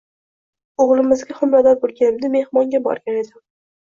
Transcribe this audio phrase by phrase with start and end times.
[0.85, 3.45] O`g`limizga homilador bo`lganimda mehmonga borgan edim